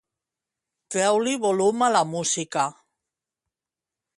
[0.95, 2.65] Treu-li volum a la música.